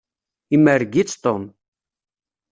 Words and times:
Imerreg-itt 0.55 1.19
Tom. 1.23 1.43